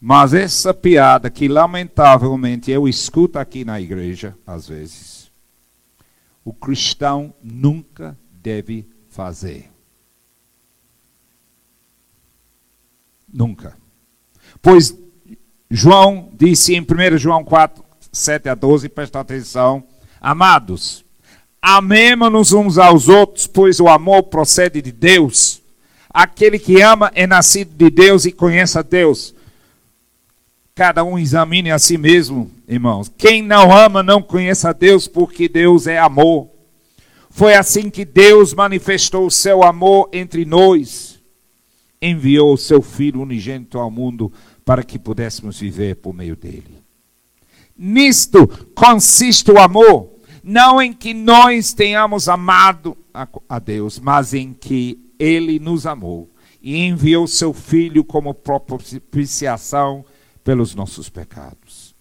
Mas 0.05 0.33
essa 0.33 0.73
piada 0.73 1.29
que 1.29 1.47
lamentavelmente 1.47 2.69
eu 2.69 2.89
escuto 2.89 3.39
aqui 3.39 3.63
na 3.63 3.79
igreja, 3.79 4.35
às 4.45 4.67
vezes, 4.67 5.31
o 6.43 6.51
cristão 6.51 7.33
nunca 7.41 8.17
deve 8.29 8.85
fazer. 9.07 9.71
Nunca. 13.33 13.77
Pois 14.61 14.93
João 15.71 16.33
disse 16.33 16.75
em 16.75 16.81
1 16.81 17.17
João 17.17 17.41
4, 17.41 17.81
7 18.11 18.49
a 18.49 18.55
12, 18.55 18.89
presta 18.89 19.21
atenção, 19.21 19.85
amados, 20.19 21.05
amemos-nos 21.61 22.51
uns 22.51 22.77
aos 22.77 23.07
outros, 23.07 23.47
pois 23.47 23.79
o 23.79 23.87
amor 23.87 24.23
procede 24.23 24.81
de 24.81 24.91
Deus. 24.91 25.61
Aquele 26.09 26.59
que 26.59 26.81
ama 26.81 27.09
é 27.15 27.25
nascido 27.25 27.73
de 27.73 27.89
Deus 27.89 28.25
e 28.25 28.33
conhece 28.33 28.77
a 28.77 28.81
Deus. 28.81 29.33
Cada 30.75 31.03
um 31.03 31.19
examine 31.19 31.69
a 31.71 31.77
si 31.77 31.99
mesmo, 31.99 32.49
irmãos. 32.67 33.11
Quem 33.15 33.43
não 33.43 33.71
ama 33.71 34.01
não 34.01 34.23
conhece 34.23 34.65
a 34.67 34.73
Deus, 34.73 35.07
porque 35.07 35.47
Deus 35.47 35.85
é 35.85 35.99
amor. 35.99 36.49
Foi 37.29 37.53
assim 37.53 37.91
que 37.91 38.03
Deus 38.03 38.55
manifestou 38.55 39.27
o 39.27 39.31
seu 39.31 39.63
amor 39.63 40.09
entre 40.11 40.45
nós. 40.45 41.19
Enviou 42.01 42.53
o 42.53 42.57
seu 42.57 42.81
Filho 42.81 43.21
unigênito 43.21 43.77
ao 43.77 43.91
mundo 43.91 44.33
para 44.65 44.83
que 44.83 44.97
pudéssemos 44.97 45.59
viver 45.59 45.97
por 45.97 46.11
meio 46.11 46.35
dele. 46.35 46.81
Nisto 47.77 48.47
consiste 48.73 49.51
o 49.51 49.59
amor, 49.59 50.09
não 50.43 50.81
em 50.81 50.91
que 50.91 51.13
nós 51.13 51.71
tenhamos 51.71 52.27
amado 52.27 52.97
a 53.47 53.59
Deus, 53.59 53.99
mas 53.99 54.33
em 54.33 54.53
que 54.53 54.99
ele 55.19 55.59
nos 55.59 55.85
amou 55.85 56.31
e 56.63 56.79
enviou 56.83 57.27
seu 57.27 57.53
Filho 57.53 58.03
como 58.03 58.33
propiciação 58.33 60.03
pelos 60.43 60.75
nossos 60.75 61.09
pecados. 61.09 61.95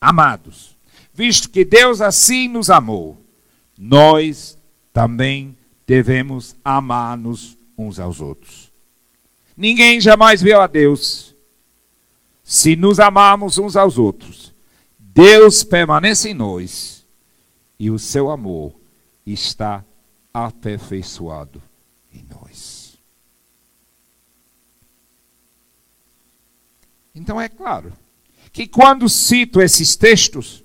Amados, 0.00 0.76
visto 1.12 1.50
que 1.50 1.64
Deus 1.64 2.00
assim 2.00 2.48
nos 2.48 2.70
amou, 2.70 3.22
nós 3.76 4.56
também 4.92 5.56
devemos 5.86 6.56
amar-nos 6.64 7.56
uns 7.76 7.98
aos 7.98 8.20
outros. 8.20 8.70
Ninguém 9.56 10.00
jamais 10.00 10.40
viu 10.40 10.60
a 10.60 10.66
Deus. 10.66 11.34
Se 12.42 12.74
nos 12.76 12.98
amarmos 12.98 13.58
uns 13.58 13.76
aos 13.76 13.98
outros, 13.98 14.54
Deus 14.98 15.62
permanece 15.62 16.30
em 16.30 16.34
nós 16.34 17.06
e 17.78 17.90
o 17.90 17.98
seu 17.98 18.30
amor 18.30 18.74
está 19.26 19.84
aperfeiçoado 20.32 21.60
em 22.12 22.24
nós. 22.30 22.98
Então 27.20 27.38
é 27.38 27.50
claro 27.50 27.92
que 28.50 28.66
quando 28.66 29.06
cito 29.06 29.60
esses 29.60 29.94
textos, 29.94 30.64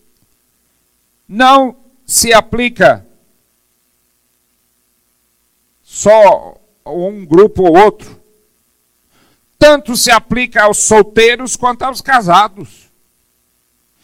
não 1.27 1.75
se 2.05 2.33
aplica 2.33 3.05
só 5.83 6.57
a 6.85 6.91
um 6.91 7.25
grupo 7.25 7.63
ou 7.63 7.77
outro. 7.77 8.23
Tanto 9.59 9.97
se 9.97 10.09
aplica 10.09 10.63
aos 10.63 10.77
solteiros 10.77 11.57
quanto 11.57 11.83
aos 11.83 11.99
casados. 11.99 12.89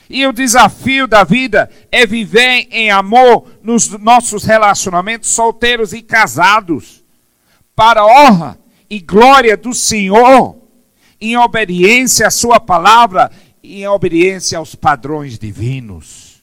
E 0.09 0.27
o 0.27 0.33
desafio 0.33 1.07
da 1.07 1.23
vida 1.23 1.71
é 1.89 2.05
viver 2.05 2.67
em 2.69 2.91
amor 2.91 3.47
nos 3.63 3.87
nossos 3.87 4.43
relacionamentos 4.43 5.29
solteiros 5.29 5.93
e 5.93 6.01
casados, 6.01 7.01
para 7.73 8.01
a 8.01 8.05
honra 8.05 8.59
e 8.89 8.99
glória 8.99 9.55
do 9.55 9.73
Senhor 9.73 10.60
em 11.21 11.37
obediência 11.37 12.27
à 12.27 12.31
Sua 12.31 12.59
palavra 12.59 13.31
em 13.63 13.87
obediência 13.87 14.57
aos 14.57 14.73
padrões 14.75 15.37
divinos. 15.37 16.41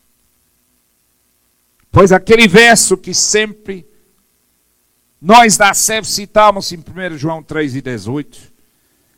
Pois 1.90 2.12
aquele 2.12 2.46
verso 2.46 2.96
que 2.96 3.12
sempre 3.12 3.86
nós 5.20 5.56
da 5.56 5.74
SEV 5.74 6.06
citamos 6.06 6.70
em 6.70 6.78
1 6.78 7.18
João 7.18 7.42
3 7.42 7.74
e 7.74 7.82
18, 7.82 8.52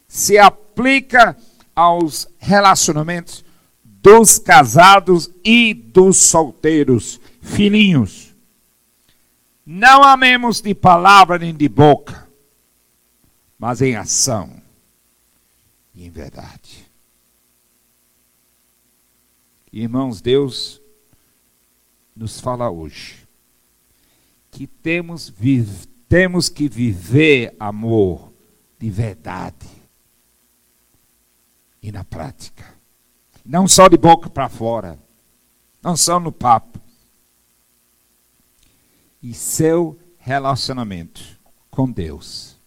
se 0.09 0.38
aplica 0.38 1.37
aos 1.77 2.27
relacionamentos 2.38 3.44
dos 3.85 4.38
casados 4.38 5.31
e 5.44 5.75
dos 5.75 6.16
solteiros, 6.16 7.20
filhinhos. 7.42 8.35
Não 9.66 10.03
amemos 10.03 10.62
de 10.62 10.75
palavra 10.75 11.38
nem 11.38 11.55
de 11.55 11.68
boca, 11.68 12.27
mas 13.59 13.83
em 13.83 13.94
ação 13.94 14.60
em 16.00 16.10
verdade. 16.10 16.90
Irmãos, 19.72 20.20
Deus 20.20 20.80
nos 22.16 22.40
fala 22.40 22.70
hoje 22.70 23.28
que 24.50 24.66
temos, 24.66 25.32
temos 26.08 26.48
que 26.48 26.68
viver 26.68 27.54
amor 27.60 28.32
de 28.78 28.90
verdade 28.90 29.68
e 31.82 31.92
na 31.92 32.02
prática. 32.02 32.74
Não 33.44 33.68
só 33.68 33.86
de 33.86 33.96
boca 33.96 34.28
para 34.28 34.48
fora, 34.48 34.98
não 35.82 35.96
só 35.96 36.18
no 36.18 36.32
papo. 36.32 36.80
E 39.22 39.34
seu 39.34 39.98
relacionamento 40.18 41.38
com 41.70 41.90
Deus 41.90 42.58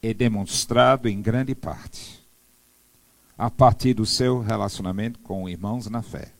é 0.00 0.14
demonstrado 0.14 1.08
em 1.08 1.20
grande 1.20 1.54
parte 1.54 2.19
a 3.40 3.48
partir 3.48 3.94
do 3.94 4.04
seu 4.04 4.40
relacionamento 4.40 5.18
com 5.20 5.48
irmãos 5.48 5.86
na 5.86 6.02
fé, 6.02 6.30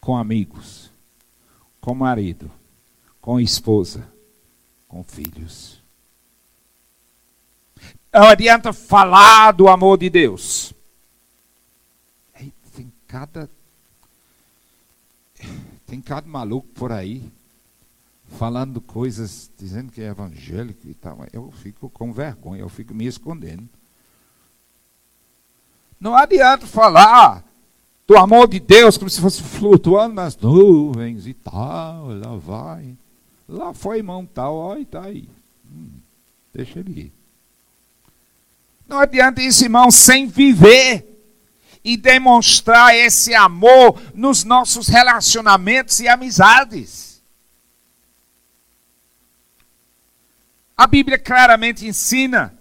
com 0.00 0.16
amigos, 0.16 0.92
com 1.80 1.92
marido, 1.92 2.48
com 3.20 3.40
esposa, 3.40 4.06
com 4.86 5.02
filhos. 5.02 5.82
Não 8.14 8.28
adianta 8.28 8.72
falar 8.72 9.50
do 9.50 9.66
amor 9.66 9.98
de 9.98 10.08
Deus. 10.08 10.72
Tem 12.72 12.92
cada 13.08 13.50
tem 15.84 16.00
cada 16.00 16.28
maluco 16.28 16.68
por 16.68 16.92
aí 16.92 17.28
falando 18.38 18.80
coisas, 18.80 19.50
dizendo 19.58 19.90
que 19.90 20.00
é 20.00 20.10
evangélico 20.10 20.88
e 20.88 20.94
tal. 20.94 21.26
Eu 21.32 21.50
fico 21.50 21.90
com 21.90 22.12
vergonha, 22.12 22.60
eu 22.60 22.68
fico 22.68 22.94
me 22.94 23.04
escondendo. 23.04 23.68
Não 26.00 26.16
adianta 26.16 26.66
falar 26.66 27.44
do 28.06 28.16
amor 28.16 28.48
de 28.48 28.58
Deus 28.58 28.96
como 28.96 29.10
se 29.10 29.20
fosse 29.20 29.42
flutuando 29.42 30.14
nas 30.14 30.36
nuvens 30.36 31.26
e 31.26 31.34
tal, 31.34 32.08
lá 32.08 32.34
vai. 32.36 32.96
Lá 33.46 33.74
foi 33.74 33.98
irmão 33.98 34.24
tal, 34.24 34.54
ó, 34.54 34.76
e 34.76 34.84
tá 34.84 35.04
aí. 35.04 35.28
Hum, 35.70 35.90
deixa 36.54 36.78
ele 36.78 37.00
ir. 37.00 37.12
Não 38.88 38.98
adianta 38.98 39.42
isso, 39.42 39.62
irmão, 39.62 39.90
sem 39.90 40.26
viver 40.26 41.06
e 41.84 41.96
demonstrar 41.96 42.94
esse 42.96 43.34
amor 43.34 44.00
nos 44.14 44.42
nossos 44.42 44.88
relacionamentos 44.88 46.00
e 46.00 46.08
amizades. 46.08 47.22
A 50.76 50.86
Bíblia 50.86 51.18
claramente 51.18 51.86
ensina 51.86 52.58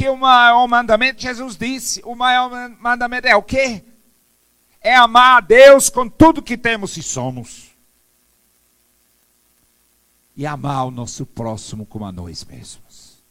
que 0.00 0.08
o 0.08 0.16
maior 0.16 0.66
mandamento, 0.66 1.20
Jesus 1.20 1.58
disse, 1.58 2.00
o 2.06 2.14
maior 2.14 2.70
mandamento 2.80 3.28
é 3.28 3.36
o 3.36 3.42
quê? 3.42 3.84
É 4.80 4.96
amar 4.96 5.36
a 5.36 5.40
Deus 5.42 5.90
com 5.90 6.08
tudo 6.08 6.40
que 6.40 6.56
temos 6.56 6.96
e 6.96 7.02
somos. 7.02 7.68
E 10.34 10.46
amar 10.46 10.86
o 10.86 10.90
nosso 10.90 11.26
próximo 11.26 11.84
como 11.84 12.06
a 12.06 12.12
nós 12.12 12.42
mesmos. 12.46 13.22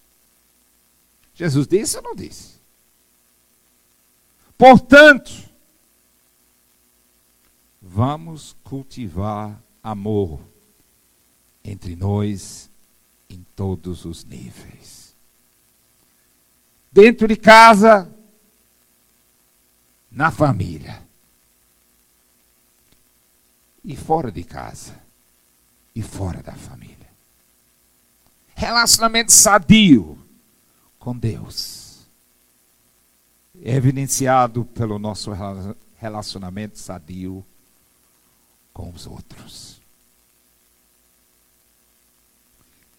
Jesus 1.34 1.68
disse 1.68 1.98
ou 1.98 2.04
não 2.04 2.16
disse? 2.16 2.60
Portanto, 4.56 5.32
vamos 7.82 8.56
cultivar 8.64 9.60
amor 9.82 10.40
entre 11.64 11.96
nós 11.96 12.70
em 13.28 13.44
todos 13.56 14.06
os 14.06 14.24
níveis 14.24 14.79
dentro 16.92 17.28
de 17.28 17.36
casa, 17.36 18.10
na 20.12 20.32
família. 20.32 21.02
E 23.84 23.96
fora 23.96 24.32
de 24.32 24.44
casa. 24.44 25.00
E 25.96 26.02
fora 26.02 26.42
da 26.42 26.54
família. 26.54 26.98
Relacionamento 28.56 29.32
sadio 29.32 30.18
com 30.98 31.16
Deus. 31.16 32.00
É 33.62 33.76
evidenciado 33.76 34.66
pelo 34.66 35.00
nosso 35.00 35.32
relacionamento 35.98 36.78
sadio 36.78 37.46
com 38.74 38.90
os 38.90 39.06
outros. 39.08 39.80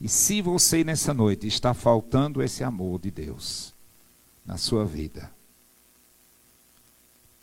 E 0.01 0.09
se 0.09 0.41
você 0.41 0.83
nessa 0.83 1.13
noite 1.13 1.47
está 1.47 1.75
faltando 1.75 2.43
esse 2.43 2.65
amor 2.65 2.99
de 2.99 3.11
Deus, 3.11 3.75
na 4.51 4.57
sua 4.57 4.85
vida. 4.85 5.31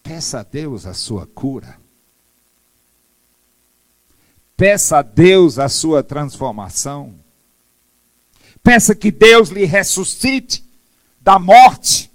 Peça 0.04 0.42
a 0.42 0.44
Deus 0.44 0.86
a 0.86 0.94
sua 0.94 1.26
cura. 1.26 1.80
Peça 4.58 4.98
a 4.98 5.02
Deus 5.02 5.58
a 5.58 5.70
sua 5.70 6.04
transformação. 6.04 7.18
Peça 8.62 8.94
que 8.94 9.10
Deus 9.10 9.48
lhe 9.48 9.64
ressuscite 9.64 10.66
da 11.22 11.40
morte 11.40 12.12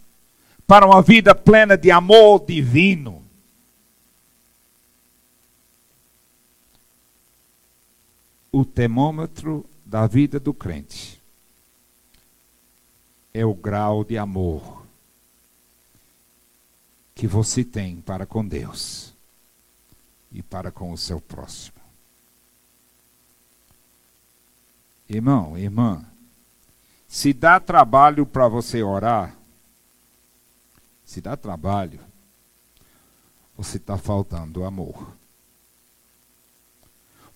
para 0.67 0.85
uma 0.85 1.01
vida 1.01 1.35
plena 1.35 1.75
de 1.75 1.91
amor 1.91 2.45
divino. 2.45 3.25
O 8.53 8.63
termômetro 8.63 9.65
da 9.87 10.07
vida 10.07 10.39
do 10.39 10.53
crente 10.53 11.19
é 13.33 13.47
o 13.47 13.55
grau 13.55 14.05
de 14.05 14.19
amor 14.19 14.82
que 17.15 17.27
você 17.27 17.65
tem 17.65 18.01
para 18.01 18.27
com 18.27 18.47
Deus 18.47 19.13
e 20.31 20.43
para 20.43 20.71
com 20.71 20.93
o 20.93 20.99
seu 20.99 21.21
próximo. 21.21 21.77
Irmão, 25.09 25.59
irmã, 25.59 26.05
se 27.07 27.33
dá 27.33 27.61
trabalho 27.61 28.25
para 28.25 28.49
você 28.49 28.83
orar, 28.83 29.37
se 31.05 31.21
dá 31.21 31.37
trabalho, 31.37 32.01
você 33.57 33.77
está 33.77 33.99
faltando 33.99 34.65
amor. 34.65 35.15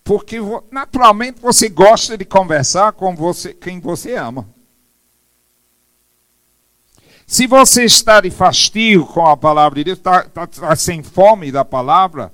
Porque 0.03 0.39
naturalmente 0.71 1.41
você 1.41 1.69
gosta 1.69 2.17
de 2.17 2.25
conversar 2.25 2.93
com 2.93 3.15
você, 3.15 3.53
quem 3.53 3.79
você 3.81 4.15
ama. 4.15 4.49
Se 7.27 7.49
você 7.49 7.85
está 7.85 8.21
de 8.21 8.31
fastio 8.31 9.05
com 9.05 9.27
a 9.27 9.37
palavra 9.37 9.81
de 9.81 9.85
Deus, 9.85 9.99
está, 9.99 10.21
está, 10.21 10.45
está 10.45 10.77
sem 10.77 11.03
fome 11.03 11.51
da 11.51 11.65
palavra, 11.65 12.33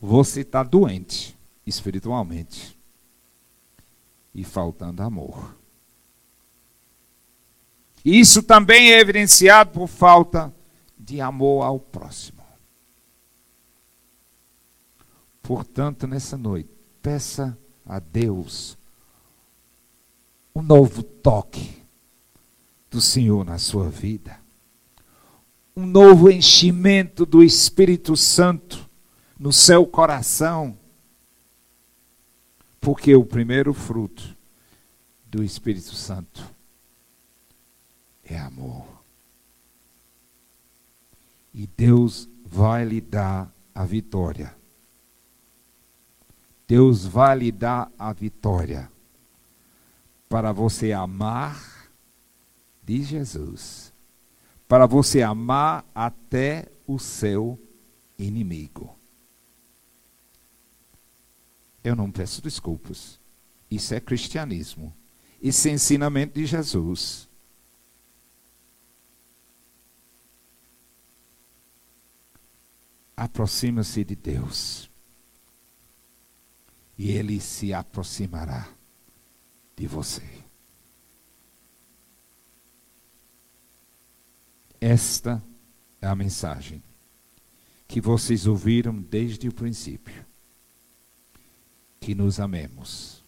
você 0.00 0.40
está 0.40 0.64
doente 0.64 1.38
espiritualmente 1.64 2.76
e 4.34 4.42
faltando 4.42 5.00
amor. 5.00 5.56
Isso 8.04 8.42
também 8.42 8.92
é 8.92 8.98
evidenciado 8.98 9.70
por 9.70 9.86
falta 9.86 10.52
de 10.98 11.20
amor 11.20 11.64
ao 11.64 11.78
próximo. 11.78 12.42
Portanto, 15.40 16.08
nessa 16.08 16.36
noite, 16.36 16.70
peça 17.00 17.56
a 17.86 18.00
Deus 18.00 18.76
um 20.52 20.62
novo 20.62 21.04
toque 21.04 21.81
do 22.92 23.00
Senhor 23.00 23.42
na 23.42 23.56
sua 23.56 23.88
vida. 23.88 24.38
Um 25.74 25.86
novo 25.86 26.30
enchimento 26.30 27.24
do 27.24 27.42
Espírito 27.42 28.14
Santo 28.14 28.86
no 29.38 29.50
seu 29.50 29.86
coração. 29.86 30.76
Porque 32.78 33.14
o 33.14 33.24
primeiro 33.24 33.72
fruto 33.72 34.36
do 35.24 35.42
Espírito 35.42 35.94
Santo 35.94 36.44
é 38.22 38.38
amor. 38.38 38.86
E 41.54 41.66
Deus 41.66 42.28
vai 42.44 42.84
lhe 42.84 43.00
dar 43.00 43.50
a 43.74 43.86
vitória. 43.86 44.54
Deus 46.68 47.06
vai 47.06 47.38
lhe 47.38 47.52
dar 47.52 47.90
a 47.98 48.12
vitória 48.12 48.90
para 50.28 50.52
você 50.52 50.92
amar 50.92 51.71
de 52.82 53.02
Jesus 53.02 53.92
para 54.72 54.86
você 54.86 55.20
amar 55.20 55.84
até 55.94 56.72
o 56.86 56.98
seu 56.98 57.60
inimigo. 58.18 58.98
Eu 61.84 61.94
não 61.94 62.10
peço 62.10 62.40
desculpas. 62.40 63.20
Isso 63.70 63.94
é 63.94 64.00
cristianismo. 64.00 64.94
Isso 65.42 65.68
é 65.68 65.72
ensinamento 65.72 66.34
de 66.34 66.46
Jesus. 66.46 67.28
Aproxima-se 73.14 74.04
de 74.04 74.16
Deus. 74.16 74.90
E 76.96 77.10
Ele 77.10 77.38
se 77.40 77.74
aproximará 77.74 78.68
de 79.76 79.86
você. 79.86 80.41
Esta 84.82 85.40
é 86.00 86.08
a 86.08 86.14
mensagem 86.16 86.82
que 87.86 88.00
vocês 88.00 88.48
ouviram 88.48 89.00
desde 89.00 89.46
o 89.46 89.54
princípio. 89.54 90.26
Que 92.00 92.16
nos 92.16 92.40
amemos 92.40 93.22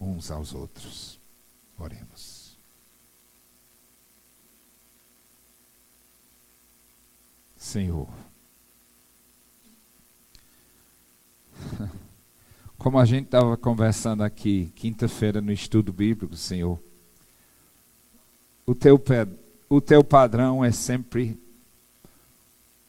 uns 0.00 0.30
aos 0.30 0.54
outros. 0.54 1.20
Oremos. 1.78 2.56
Senhor, 7.58 8.08
como 12.78 12.98
a 12.98 13.04
gente 13.04 13.26
estava 13.26 13.58
conversando 13.58 14.22
aqui 14.22 14.72
quinta-feira 14.74 15.42
no 15.42 15.52
estudo 15.52 15.92
bíblico, 15.92 16.34
Senhor, 16.34 16.82
o 18.64 18.74
teu, 18.74 18.98
o 19.68 19.80
teu 19.80 20.04
padrão 20.04 20.64
é 20.64 20.70
sempre 20.70 21.38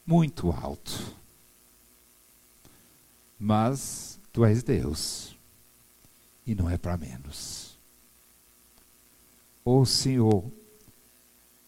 muito 0.04 0.50
alto. 0.50 1.14
Mas 3.38 4.20
tu 4.32 4.44
és 4.44 4.62
Deus 4.62 5.36
e 6.46 6.54
não 6.54 6.70
é 6.70 6.78
para 6.78 6.96
menos. 6.96 7.76
Ô 9.64 9.80
oh, 9.80 9.86
Senhor, 9.86 10.44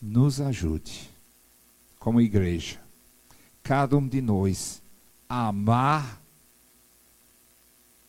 nos 0.00 0.40
ajude, 0.40 1.10
como 1.98 2.20
igreja, 2.20 2.80
cada 3.62 3.96
um 3.96 4.06
de 4.06 4.22
nós, 4.22 4.80
a 5.28 5.48
amar 5.48 6.22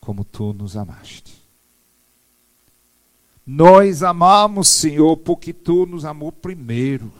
como 0.00 0.24
tu 0.24 0.52
nos 0.52 0.76
amaste. 0.76 1.39
Nós 3.52 4.04
amamos, 4.04 4.68
Senhor, 4.68 5.16
porque 5.16 5.52
tu 5.52 5.84
nos 5.84 6.04
amou 6.04 6.30
primeiro. 6.30 7.12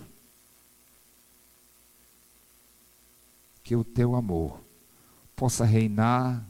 Que 3.64 3.74
o 3.74 3.82
teu 3.82 4.14
amor 4.14 4.60
possa 5.34 5.64
reinar 5.64 6.46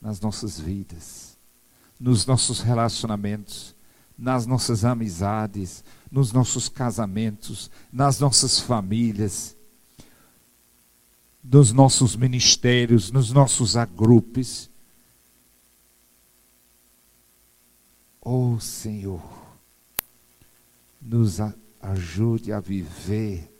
nas 0.00 0.20
nossas 0.20 0.60
vidas, 0.60 1.36
nos 1.98 2.24
nossos 2.24 2.60
relacionamentos, 2.60 3.74
nas 4.16 4.46
nossas 4.46 4.84
amizades, 4.84 5.82
nos 6.08 6.30
nossos 6.30 6.68
casamentos, 6.68 7.72
nas 7.92 8.20
nossas 8.20 8.60
famílias, 8.60 9.56
nos 11.42 11.72
nossos 11.72 12.14
ministérios, 12.14 13.10
nos 13.10 13.32
nossos 13.32 13.76
agrupes 13.76 14.69
Oh 18.32 18.60
Senhor, 18.60 19.20
nos 21.02 21.38
ajude 21.82 22.52
a 22.52 22.60
viver 22.60 23.52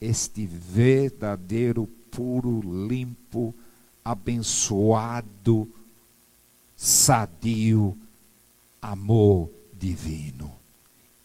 este 0.00 0.46
verdadeiro, 0.46 1.86
puro, 2.10 2.62
limpo, 2.88 3.54
abençoado, 4.02 5.70
sadio 6.74 7.98
amor 8.80 9.50
divino. 9.74 10.50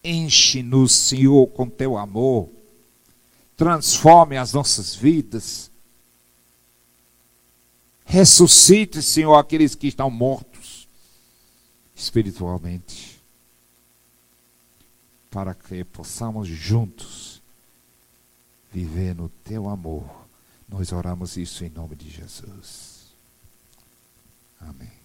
Enche-nos, 0.03 0.91
Senhor, 0.91 1.47
com 1.47 1.69
teu 1.69 1.97
amor. 1.97 2.49
Transforme 3.55 4.35
as 4.35 4.51
nossas 4.51 4.93
vidas. 4.93 5.71
Ressuscite, 8.03 9.01
Senhor, 9.01 9.35
aqueles 9.35 9.73
que 9.73 9.87
estão 9.87 10.11
mortos 10.11 10.48
espiritualmente, 11.99 13.21
para 15.29 15.53
que 15.53 15.83
possamos 15.83 16.47
juntos 16.47 17.41
viver 18.71 19.13
no 19.13 19.27
teu 19.43 19.69
amor. 19.69 20.09
Nós 20.67 20.91
oramos 20.91 21.35
isso 21.35 21.65
em 21.65 21.69
nome 21.69 21.95
de 21.95 22.09
Jesus. 22.09 23.13
Amém. 24.61 24.98